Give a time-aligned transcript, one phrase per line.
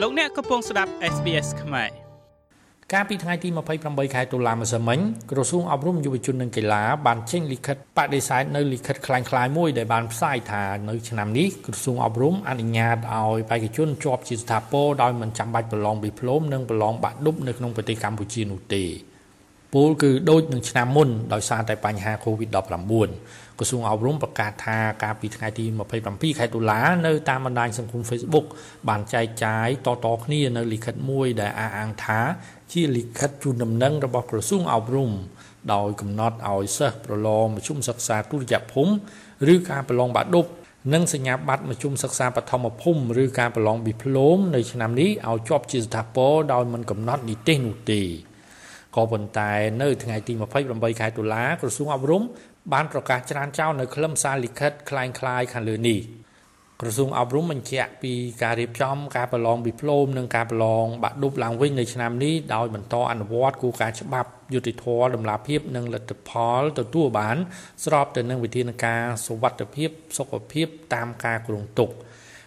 [0.00, 1.90] លោកអ្នកកំពុងស្ដាប់ SBS ខ្មែរ
[2.92, 3.48] កាលពីថ្ងៃទី
[3.82, 4.98] 28ខែតុលាម្សិលមិញ
[5.30, 18.84] ក្រសួងអប់រំយុវជននិងកីឡាបានចេញលិខិតបដិសេធនៅលិខិតคล้ายៗមួយដែលបានផ្សាយថានៅឆ្នាំនេះក្រសួងអប់រំអនុញ្ញាតឲ្យបេក្ខជនជាប់ជាស្ថាពរដោយមិនចាំបាច់ប្រឡងឌីប្លូមនិងប្រឡងបាក់ឌុបនៅក្នុងប្រទេសកម្ពុជានោះទេ
[19.75, 23.09] ពលគឺដូចនឹងឆ្នាំមុនដោយសារតែបញ្ហា COVID-19
[23.59, 25.65] ក្រសួងអប់រំប្រកាសថាកាលពីថ្ងៃទី
[26.01, 28.45] 27ខែតុលានៅតាមបណ្ដាញសង្គម Facebook
[28.89, 32.19] បានចែកចាយតតគ្នានៅលិខិតមួយដែលអះអាងថា
[32.73, 35.11] ជាលិខិតជូនដំណឹងរបស់ក្រសួងអប់រំ
[35.73, 40.45] ដោយកំណត់ឲ្យសិស្សប្រឡងមធ្យមសិក្សាទុតិយភូមិឬការប្រឡងបាក់ឌុប
[40.93, 48.03] និងសញ្ញាបត្រមធ្យមសិក្សាបឋមភូមិឬការប្រឡងឌីប្លូមនៅឆ្នាំនេះឲ្យជាប់ជាស្ថាពរដោយមិនកំណត់នីតិនោះទេ
[48.96, 49.52] ក៏ប៉ុន្តែ
[49.82, 50.32] នៅថ្ងៃទី
[50.66, 52.22] 28ខែតុលាក្រសួងអប់រំ
[52.72, 55.04] បានប្រកាសច្រានចោលនៅខ្លឹមសារលិខិតคล้า
[55.40, 56.00] ยៗខាងលើនេះ
[56.80, 67.36] ក្រសួងអប់រំបញ្ជាក់ពីការរៀបចំការប្រឡងឌីប្លូមនិងការប្រឡងបាក់ឌុបឡើងវិញនៅឆ្នាំនេះដោយបន្តអនុវត្តគោលការណ៍ច្បាប់យុតិធធម៌តម្លាភាពនិងលទ្ធផលទទួលបាន
[67.84, 71.90] ស្របទៅនឹងវិធានការសុវត្ថិភាពសុខភាពតាមការគ្រោងទុក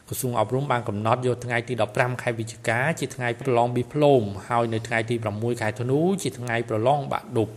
[0.09, 7.49] ក្រសួងអប់រំបានកំណត់យកថ្ងៃទី15ខែវិច្ឆិកាជាថ្ងៃប្រឡងឌីប្លូមហើយនៅថ្ងៃទី6ខែធ្នូជាថ្ងៃប្រឡងបាក់ឌុប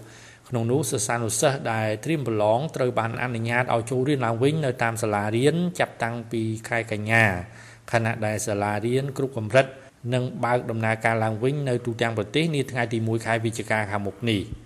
[0.50, 7.24] ក្នុងនោះសិស្សានុសិស្សដែលត្រៀមប្រឡងត្រូវបានអនុញ្ញាតឲ្យចូលរៀនឡើងវិញនៅតាមសាលារៀនចាប់តាំងពីខែកញ្ញា
[7.92, 9.66] ខណៈដែលសាលារៀនគ្រប់កម្រិត
[10.14, 14.42] នឹងបើកដំណើរការឡើងវិញនៅទូទាំងប្រទេសនាថ្ងៃទី1ខែវិច្ឆិកាខាងមុខនេះ។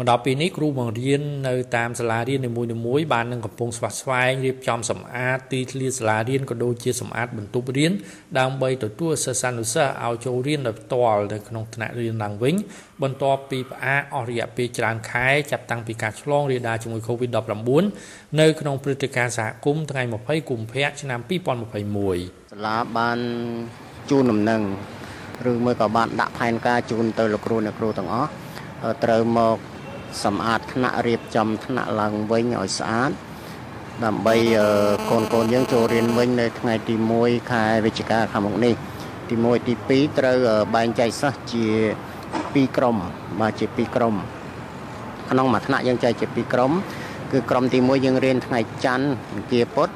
[0.00, 7.92] មកដល់ពេលនេះគ្រូបង្រៀននៅតាមសាលារៀននីមួយៗបាននឹងកំពុងស្វាស្វែងរៀបចំសម្អាតទីធ្លាសាលារៀនក៏ដូចជាសម្អាតបន្ទប់រៀន
[8.38, 12.54] ដើម្បីទទួលសិស្សានុសិស្សឲ្យចូលរៀនដោយផ្ទាល់នៅក្នុងថ្នាក់រៀនឡើងវិញ
[13.02, 17.84] បន្ទាប់ពីផ្អាកអស់រយៈពេលច្រើនខែចាប់តាំងពីការឆ្លងរាលដាលជាមួយ COVID-19
[18.40, 23.18] នៅក្នុងព្រឹត្តិការណ៍សហគមន៍ថ្ងៃ20កុម្ភៈឆ្នាំ2021សាលាបាន
[24.10, 24.62] ជូនដំណឹង
[25.50, 28.30] ឬមួយក៏បានដាក់ផែនការជូនទៅលោកគ្រូអ្នកគ្រូទាំងអស់
[29.04, 29.58] ត្រូវមក
[30.24, 33.10] សម្អាតថ្នាក់រៀបចំថ្នាក់ឡើងវិញឲ្យស្អាត
[34.04, 34.36] ដើម្បី
[35.10, 38.74] កូនកូនយើងចូលរៀនវិញនៅថ្ងៃទី1ខែវិច្ឆិកាខាងមុខនេះ
[39.28, 40.36] ទី1ទី2ត្រូវ
[40.74, 41.66] បែងចែកសិស្សជា
[42.22, 42.96] 2ក្រុម
[43.40, 44.14] បាទជា2ក្រុម
[45.30, 46.72] ក្នុងមួយថ្នាក់យើងចែកជា2ក្រុម
[47.32, 49.88] គឺក្រុមទី1យើងរៀនថ្ងៃច័ន្ទអង្គារពុធ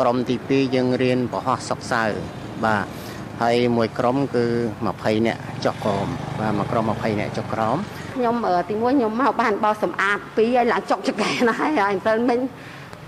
[0.00, 2.18] ក្រុមទី2យើងរៀនពហុសុក្រសៅរ៍
[2.64, 3.01] បាទ
[3.40, 4.44] ហើយមួយក្រុមគឺ
[4.86, 6.06] 20នាក់ចុះក្រោម
[6.40, 7.76] បាទមួយក្រុម20នាក់ចុះក្រោម
[8.16, 8.36] ខ្ញុំ
[8.70, 12.40] ទីមួយខ្ញុំមកបានបោសសម្អាតពីរហើយឡើងចុកចកែណាស់ហើយអញ្ចឹងមិញ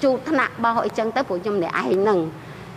[0.05, 2.21] ជូតថ្នាក់បោសអីចឹងទៅព្រោះខ្ញុំអ្នកឯងហ្នឹង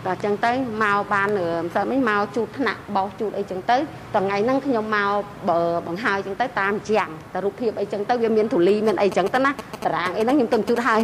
[0.04, 3.76] តែអញ្ចឹងទៅមកបានមិនសិនមិញមកជូតថ្នាក់បោសជូតអីចឹងទៅ
[4.16, 5.10] ថ្ងៃហ្នឹងខ្ញុំមក
[5.48, 11.00] បើបង្ហើយចឹងទៅតាមជាងតែរូបភាពអីចឹងទៅវាមានធូលីមានអីចឹងទៅណាតារាងអីហ្នឹងខ្ញុំទៅជូតហើយ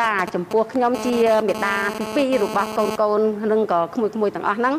[0.00, 1.16] តាចំពោះខ្ញុំជា
[1.48, 1.76] មេដា
[2.16, 3.20] ទី2របស់កូនកូន
[3.52, 4.74] និងក៏ក្មួយៗទាំងអស់ហ្នឹង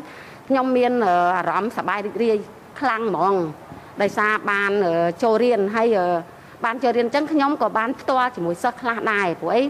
[0.49, 0.93] ខ្ញុំមាន
[1.37, 2.37] អារម្មណ៍សប្បាយរីករាយ
[2.79, 3.35] ខ្លាំងហ្មង
[4.01, 4.71] ដោយសារបាន
[5.23, 5.97] ចូលរៀនហើយ
[6.65, 9.61] បានចូលរៀនអញ្ចឹងខ្ញុំក៏បានផ្ទាល់ជាមួយសិស្សខ្លះដែរព្រោះអី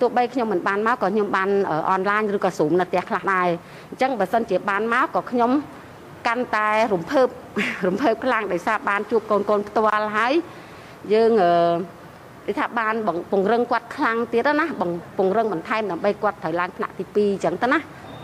[0.00, 1.48] ទោះបីខ្ញុំមិនបានមកក៏ខ្ញុំបាន
[1.90, 3.48] អនឡាញឬក៏ Zoom នៅផ្ទះខ្លះដែរ
[3.90, 5.50] អញ្ចឹងបើសិនជាបានមកក៏ខ្ញុំ
[6.26, 7.26] កាន់តែរំភើប
[7.88, 10.32] រំភើបខ្លាំងដោយសារបានជួបកូនកូនផ្ទាល់ហើយ
[11.14, 12.94] យើងអឺថាបាន
[13.32, 14.66] ពង្រឹងគាត់ខ្លាំងទៀតណា
[15.18, 17.78] ពង្រឹងបន្ថែមដើម្បីគាត់ត្រូវឡើងថ្នាក់ទី2អញ្ចឹងទៅណា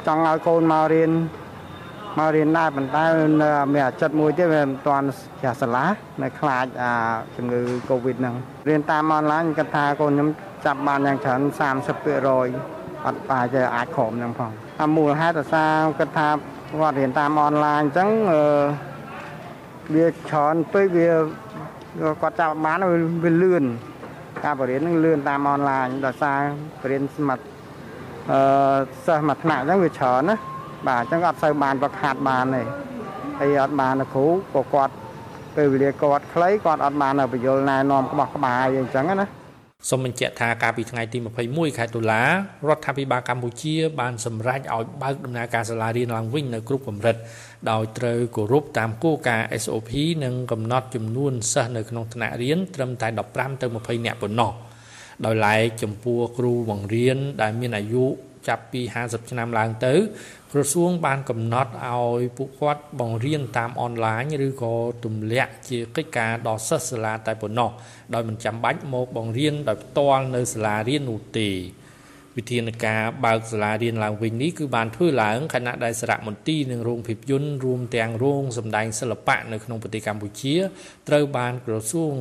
[0.06, 1.12] ចង់ឲ្យកូនមករៀន
[2.18, 3.04] មករៀនដែរប៉ុន្តែ
[3.72, 5.06] មានអាចិតមួយទៀតវាមិនទាន់
[5.42, 5.84] ចាស់សាលា
[6.22, 6.92] នៅខ្លាចអា
[7.36, 8.34] ជំងឺ Covid ហ្នឹង
[8.68, 10.28] រៀនតាមអនឡាញគាត់ថាកូនខ្ញុំ
[10.64, 11.40] ចាប់បានយ៉ាងច្រើន
[12.02, 16.28] 30%អត់បាជាអាចក្រុមហ្នឹងផងតាមមូលហេតុដោយសារគាត់ថា
[16.80, 18.42] គាត់រៀនតាមអនឡាញអញ្ចឹងអឺ
[19.94, 21.08] វាច្រើនពេកវា
[22.22, 22.78] គាត់ចាប់បាន
[23.24, 23.64] វាលឿន
[24.44, 26.38] ការបរៀនហ្នឹងលឿនតាមអនឡាញដោយសារ
[26.82, 27.44] បរៀនស្មាត់
[28.30, 28.40] អឺ
[29.06, 30.36] សិស្សមួយថ្នាក់អញ្ចឹងវាច្រើនណា
[30.88, 32.62] បាទអញ្ចឹងអត់សូវបានប្រខាត់បានទេ
[33.38, 34.92] ហើយអត់បានគ្រូក៏គាត់
[35.56, 39.26] ពេលវេលាគាត់ខ្លីគាត់អត់បានបញ្យលណែនាំក្បោះក្បាយអញ្ចឹងណា
[39.88, 42.22] សូមបញ្ជាក់ថាកាលពីថ្ងៃទី21ខែតុលា
[42.68, 47.16] រដ្ឋាភិបាលកម្ពុជាបានសម្រេចឲ្យបើកដំណើរការសាលារៀនឡើងវិញនៅគ្រប់កម្រិត
[47.70, 49.90] ដោយត្រូវគោរពតាមគោលការណ៍ SOP
[50.24, 54.52] និងកំណត់ចំនួនសិស្សនៅក្នុងថ្នាក់រៀនត្រឹមតែ15ទៅ20នាក់ប៉ុណ្ណោះ
[55.24, 58.04] ដោយឡែកចំពោះគ្រូបង្រៀនដែលមានអាយុ
[58.48, 59.94] ចាប់ពី50ឆ្នាំឡើងទៅ
[60.52, 67.70] ក្រសួងបានកំណត់ឲ្យពួកគាត់បង្រៀនតាមអនឡាញឬក៏ទម្លាក់ជាកិច្ចការដល់សិស្សសាលាតែប៉ុណ្ណោះ
[68.14, 71.50] ដោយមិនចាំបាច់មកបង្រៀនដោយផ្ទាល់នៅសាលារៀននោះទេ
[72.36, 80.54] វិធានការបើកសាលារៀនឡើងវិញនេះគឺបានធ្វើឡើងខណៈដែលសារមន្ទីរនិងរោងភាពយន្តរួមទាំងរោងសម្ដែងសិល្បៈនៅក្នុងប្រទេសកម្ពុជា
[81.08, 82.12] ត្រូវបានក្រសួង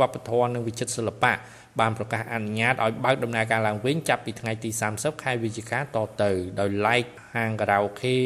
[0.00, 1.34] វប្បធម៌និងវិចិត្រសិល្បៈ
[1.80, 5.84] បានប្រកាសអនុញ្ញាតឲ្យបើកដំណើរការឡើងវិញចាប់ពីថ្ងៃទី30ខែវិច្ឆិកាត
[6.22, 6.30] ទៅ
[6.60, 7.04] ដោយឡែក
[7.34, 8.16] ហាងខារ៉ាអូខេ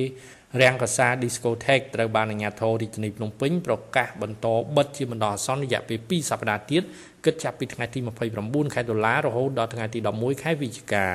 [0.61, 4.47] រាំងកាសា Discotheque ត្រូវបានអាជ្ញាធររាជធានីភ្នំពេញប្រកាសបន្ត
[4.77, 6.83] បិទជាបណ្ដោះអាសន្នរយៈពេល2សប្តាហ៍ទៀត
[7.25, 7.99] គិតចាប់ពីថ្ងៃទី
[8.39, 11.07] 29ខែតុលារហូតដល់ថ្ងៃទី11ខែវិច្ឆិកា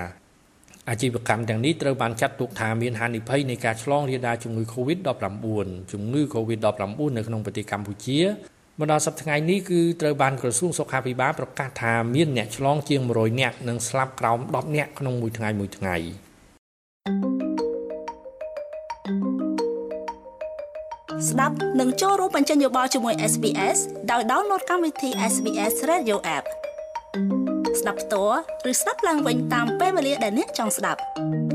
[0.89, 5.47] អាជីវកម្មទាំងនេះត្រូវបានចាត់ទុកថាមានហានិភ័យនៃការឆ្លងរាលដាលជំងឺ Covid-19
[5.91, 8.19] ជំងឺ Covid-19 នៅក្នុងប្រទេសកម្ពុជា
[8.79, 15.95] មកដល់សប្តាហ៍ថ្ងៃនេះគឺត្រូវបានក្រសួងសុខាភិបាលប្រកាសថាមានអ្នកឆ្លងជាង100នាក់និងស្លាប់ក្រោម10នាក់ក្នុងមួយថ្ងៃមួយថ្ងៃ
[21.29, 23.79] ស្ដាប់និងចូលរួមបញ្ចេញយោបល់ជាមួយ SBS
[24.11, 26.45] ដោយ download កម្មវិធី SBS Radio App
[27.79, 28.39] ស្ដាប់ផ្ទាល់
[28.71, 30.99] ឬស្ដាប់ឡើងវិញតាមពេលវេលាដែលអ្នកចង់ស្ដាប់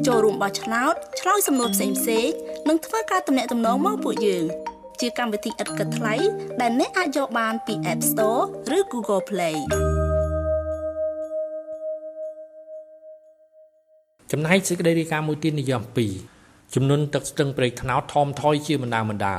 [0.07, 2.35] ចូលរួមបោះឆ្នោតឆ្លើយសំណួរផ្សេងៗ
[2.69, 4.45] និងធ្វើការទំនាក់ទំនងមកពួកយើង
[5.01, 6.15] ជាកម្មវិធីឥតគិតថ្លៃ
[6.61, 8.43] ដែលអ្នកអាចយកបានពី App Store
[8.77, 9.57] ឬ Google Play
[14.33, 15.83] ចំណែកសេចក្តីរាយការណ៍មួយទៀតនិយម
[16.29, 19.39] 2ចំនួនទឹកស្ទឹងព្រែកថ្នោតថមថយជាបណ្ដាបណ្ដា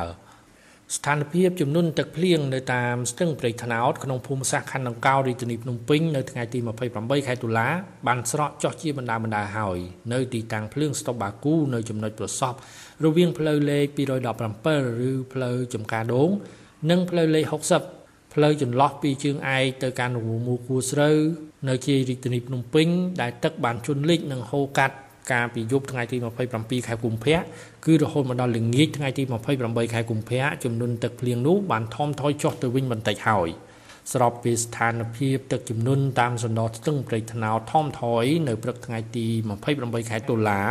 [0.96, 6.60] ស្ថានភាពចំនួនទឹកភ្លៀងនៅតាមស្ទឹងព្រែកថ្នោតក្នុងភូមិសាស្ត្រខណ្ឌដង្កោរាជធានីភ្នំពេញនៅថ្ងៃទី
[6.94, 7.68] 28ខែតុលា
[8.08, 9.80] បានស្រកចុះជាបណ្ដាបណ្ដាហើយ
[10.14, 12.54] នៅទីតាំងភ្លើងស្តុបបាគូនៅចំណុចប្រសព
[13.06, 13.86] រវាងផ្លូវលេខ
[14.48, 16.30] 217ឬផ្លូវចំការដូង
[16.90, 17.46] និងផ្លូវលេខ
[17.90, 21.18] 60ផ្លូវចន្លោះពីជើងឯកទៅកាន់រមូលគួស្រូវ
[21.70, 22.88] នៅជារាជធានីភ្នំពេញ
[23.22, 24.96] ដែលទឹកបានជន់លិចនិងហូរកាត់
[25.32, 26.18] កាលពីយប់ថ្ងៃទី
[26.52, 27.40] 27ខែកុម្ភៈ
[27.86, 29.24] គឺរហូតមកដល់ល្ងាចថ្ងៃទី
[29.60, 33.50] 28ខែកុម្ភៈចំនួនទឹកភ្លៀងនោះបានថមថយចុះទៅវិញបន្តិចហើយ
[34.14, 39.26] ស្របពេលស្ថានភាពទឹកជំនន់តាមសណ្ដោស្ទឹងព្រៃថ្នោតថមថយនៅព្រឹកថ្ងៃទី
[39.68, 40.62] 28ខែតុលា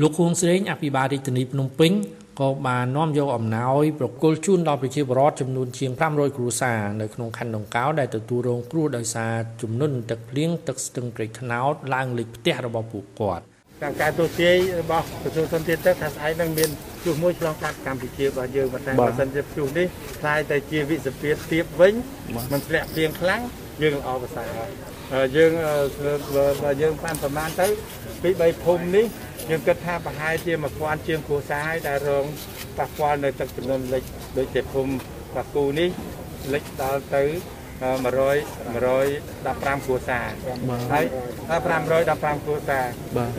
[0.00, 1.92] លោកខួងស្រេងអភិបាលរាជធានីភ្នំពេញ
[2.40, 9.32] ក៏បាននាំយកអំណោយប្រគល់ជូនដល់ប្រជាពលរដ្ឋចំនួនជាង500គ្រួសារនៅក្នុងខណ្ឌដង្កោដែលទទួលរងគ្រោះដោយសារ
[9.62, 13.44] ជំនន់ទឹកភ្លៀងទឹកស្ទឹងព្រៃថ្នោតឡើងលេខផ្ទះរបស់ពួកគាត់
[13.82, 16.70] ការការទស្សទាយរបស់ក្រសួងសន្តិសុខថាស្អែកនឹងមាន
[17.04, 19.86] ជួសមួយឆ្លងកាត់កម្ពុជារបស់យើងប៉ុន្តែបើសិនជាជួសនេះ
[20.20, 21.94] ខ្លាយតែជាវិសភាទៀបវិញ
[22.52, 23.42] มันធ្លាក់ព្រៀងខ្លាំង
[23.82, 24.70] យើងល្អប្រសើរហើយ
[25.36, 25.50] យើង
[26.62, 27.68] បើយើងបានប្រមាណទៅ
[28.22, 29.06] ពី3ភូមិនេះ
[29.50, 32.26] យើងគិតថាប្រហែលជា1000ជាងគ្រួសារហើយដែលរង
[32.78, 34.02] ប៉ះពាល់នៅទឹកចំនួនលិច
[34.38, 34.92] ដូចជាភូមិ
[35.36, 35.88] បាគូនេះ
[36.54, 40.30] លិចដល់ទៅ100 115គ្រួសារ
[40.92, 41.04] ហើយ
[41.50, 42.84] 515គ្រួសារ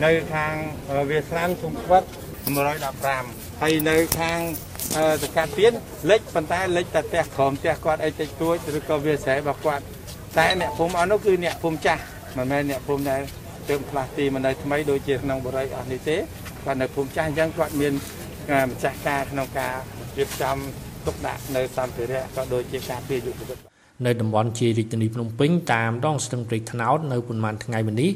[0.04, 0.54] នៅខាង
[1.10, 2.06] វាស្រានសុំវត្ត
[2.88, 4.38] 115ហើយនៅខាង
[5.22, 5.72] សកាត់ទៀត
[6.10, 9.84] លិចប៉ុន្តែលិចតែផ្ទះក្រោមផ្ទះគាត់អីតិចតួចឬក៏វាស្រែរបស់គាត់
[10.38, 12.02] តែអ្នកភូមិអស់នោះគឺអ្នកភូមិចាស់
[12.36, 13.20] មិនមែនអ្នកភូមិដែល
[13.68, 16.16] ទើបផ្លាស់ទីមកនៅថ្មីដូចជាក្នុងបរិយាអស់នេះទេ
[16.64, 17.92] គាត់នៅភូមិចាស់អញ្ចឹងគាត់មាន
[18.68, 19.74] ម្ចាស់ការក្នុងការ
[20.18, 20.56] រៀបចំ
[21.06, 23.69] ទុកដាក់នៅសម្ភារៈក៏ដូចជាការពារយុវជន
[24.06, 28.10] នៅតំបន់ជារាជធានីភ្នំពេញតាមដងស្ទឹងព្រែកថ្នោតនៅប៉ុន្មានថ្ងៃមុននេះ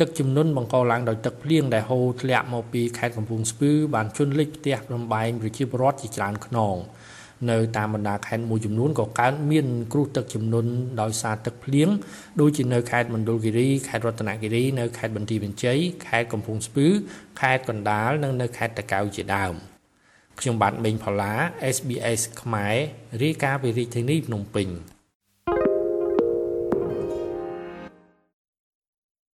[0.00, 6.76] ទឹកជំនន់បង្កឡើងដោយទឹកភ្លៀងដែលហូរធ្លាក់មកពីខេត្តកំពង់ស្ពឺបានជន់លិចផ្ទះរំបែងប្រជាពលរដ្ឋជាច្រើនខ្នង
[7.50, 10.70] នៅតាមបណ្ដាខេត្តមួយចំនួនក៏កើតមានគ្រោះទឹកជំនន់
[11.00, 11.88] ដោយសារទឹកភ្លៀង
[12.40, 16.86] ដូចជានៅខេត្តមណ្ឌលគិរីខេត្តរតនគិរីនៅខេត្តបន្ទាយមានជ័យខេត្តកំពង់ស្ពឺ
[17.40, 19.54] ខេត្តកណ្ដាលនិងនៅខេត្តតាកែវជាដើម
[20.40, 21.32] ខ្ញុំបាទមេងផល្លា
[21.76, 22.76] SBS ខ្មែរ
[23.22, 24.68] រាយការណ៍ពីរាជធានីភ្នំពេញ